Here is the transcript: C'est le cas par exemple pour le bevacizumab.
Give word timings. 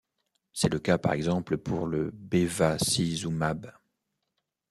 C'est 0.51 0.73
le 0.73 0.79
cas 0.79 0.97
par 0.97 1.13
exemple 1.13 1.59
pour 1.59 1.85
le 1.85 2.09
bevacizumab. 2.11 3.71